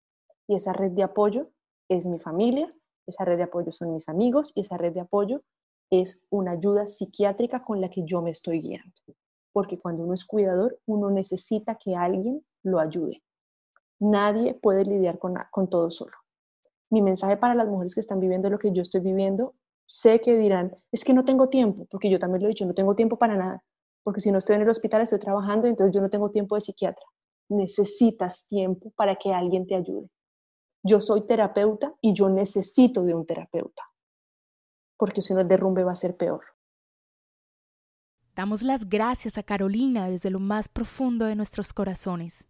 Y 0.48 0.56
esa 0.56 0.74
red 0.74 0.94
de 0.94 1.04
apoyo 1.04 1.52
es 1.88 2.08
mi 2.08 2.18
familia, 2.18 2.74
esa 3.08 3.26
red 3.26 3.38
de 3.38 3.44
apoyo 3.44 3.72
son 3.72 3.94
mis 3.94 4.10
amigos 4.10 4.52
y 4.56 4.62
esa 4.62 4.78
red 4.78 4.94
de 4.94 5.02
apoyo 5.02 5.42
es 5.90 6.26
una 6.30 6.52
ayuda 6.52 6.88
psiquiátrica 6.88 7.64
con 7.64 7.82
la 7.82 7.90
que 7.90 8.04
yo 8.06 8.22
me 8.22 8.32
estoy 8.32 8.62
guiando 8.62 8.94
porque 9.56 9.80
cuando 9.80 10.04
uno 10.04 10.14
es 10.14 10.26
cuidador, 10.26 10.82
uno 10.86 11.10
necesita 11.10 11.76
que 11.76 11.96
alguien 11.96 12.42
lo 12.64 12.78
ayude. 12.78 13.24
Nadie 14.02 14.54
puede 14.54 14.84
lidiar 14.84 15.18
con, 15.18 15.36
con 15.50 15.70
todo 15.70 15.90
solo. 15.90 16.12
Mi 16.90 17.02
mensaje 17.02 17.38
para 17.38 17.56
las 17.56 17.66
mujeres 17.66 17.94
que 17.94 18.02
están 18.02 18.20
viviendo 18.20 18.50
lo 18.50 18.60
que 18.60 18.74
yo 18.74 18.82
estoy 18.82 19.00
viviendo, 19.00 19.56
sé 19.86 20.20
que 20.20 20.36
dirán, 20.36 20.76
es 20.92 21.06
que 21.06 21.14
no 21.14 21.24
tengo 21.24 21.48
tiempo, 21.48 21.88
porque 21.90 22.10
yo 22.10 22.20
también 22.20 22.42
lo 22.42 22.48
he 22.48 22.50
dicho, 22.50 22.66
no 22.66 22.74
tengo 22.74 22.98
tiempo 22.98 23.18
para 23.18 23.38
nada, 23.38 23.64
porque 24.04 24.20
si 24.20 24.30
no 24.30 24.40
estoy 24.40 24.58
en 24.58 24.64
el 24.64 24.70
hospital, 24.70 25.04
estoy 25.04 25.20
trabajando, 25.20 25.70
entonces 25.70 25.96
yo 25.96 26.02
no 26.02 26.10
tengo 26.10 26.30
tiempo 26.32 26.56
de 26.56 26.62
psiquiatra. 26.62 27.06
Necesitas 27.48 28.50
tiempo 28.50 28.92
para 28.98 29.16
que 29.16 29.32
alguien 29.32 29.66
te 29.66 29.76
ayude. 29.76 30.10
Yo 30.88 31.00
soy 31.00 31.26
terapeuta 31.26 31.96
y 32.00 32.14
yo 32.14 32.30
necesito 32.30 33.04
de 33.04 33.16
un 33.16 33.26
terapeuta, 33.26 33.82
porque 34.98 35.24
si 35.24 35.34
no 35.34 35.40
el 35.40 35.48
derrumbe 35.48 35.84
va 35.84 35.94
a 35.94 35.96
ser 35.96 36.16
peor. 36.16 36.44
Damos 38.36 38.62
las 38.62 38.88
gracias 38.88 39.40
a 39.40 39.44
Carolina 39.44 40.08
desde 40.08 40.30
lo 40.30 40.40
más 40.40 40.70
profundo 40.70 41.26
de 41.26 41.36
nuestros 41.36 41.74
corazones. 41.74 42.46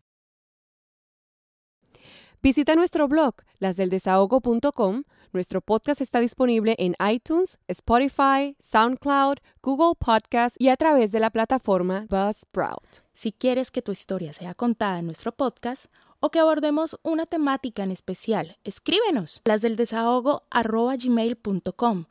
Visita 2.43 2.75
nuestro 2.75 3.07
blog, 3.07 3.35
lasdeldesahogo.com. 3.59 5.03
Nuestro 5.31 5.61
podcast 5.61 6.01
está 6.01 6.19
disponible 6.19 6.75
en 6.77 6.95
iTunes, 7.09 7.57
Spotify, 7.69 8.57
SoundCloud, 8.59 9.37
Google 9.63 9.95
Podcast 9.97 10.55
y 10.59 10.67
a 10.67 10.75
través 10.75 11.11
de 11.11 11.21
la 11.21 11.29
plataforma 11.29 12.05
Buzzsprout. 12.09 13.03
Si 13.13 13.31
quieres 13.31 13.71
que 13.71 13.81
tu 13.81 13.93
historia 13.93 14.33
sea 14.33 14.53
contada 14.55 14.99
en 14.99 15.05
nuestro 15.05 15.31
podcast 15.31 15.85
o 16.25 16.32
que 16.32 16.39
abordemos 16.39 17.00
una 17.03 17.27
temática 17.27 17.84
en 17.84 17.91
especial, 17.91 18.58
escríbenos 18.63 19.44
lasdeldesahogo.gmail.com 19.46 22.05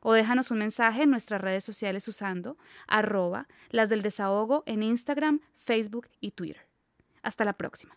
o 0.00 0.12
déjanos 0.12 0.50
un 0.50 0.58
mensaje 0.58 1.04
en 1.04 1.10
nuestras 1.10 1.40
redes 1.40 1.62
sociales 1.62 2.08
usando 2.08 2.58
arroba 2.88 3.46
las 3.70 3.88
del 3.88 4.02
desahogo 4.02 4.64
en 4.66 4.82
Instagram, 4.82 5.42
Facebook 5.54 6.08
y 6.20 6.32
Twitter. 6.32 6.66
Hasta 7.22 7.44
la 7.44 7.52
próxima. 7.52 7.96